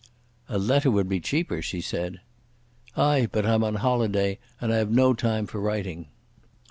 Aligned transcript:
"A 0.49 0.57
letter 0.57 0.89
would 0.89 1.07
be 1.07 1.19
cheaper," 1.19 1.61
she 1.61 1.79
said. 1.79 2.21
"Ay, 2.97 3.27
but 3.31 3.45
I'm 3.45 3.63
on 3.63 3.75
holiday 3.75 4.39
and 4.59 4.73
I've 4.73 4.89
no 4.89 5.13
time 5.13 5.45
for 5.45 5.61
writing." 5.61 6.07